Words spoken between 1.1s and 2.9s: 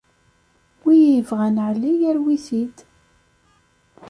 ibɣan Ɛli yarew-it-id.